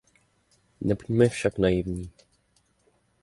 Nebuďme 0.81 1.29
však 1.29 1.57
naivní. 1.57 2.11